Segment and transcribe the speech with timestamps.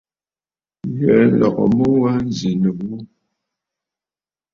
[0.97, 2.95] Ghɛ̀ɛ nlɔgə mu wa nzì nɨ ghu.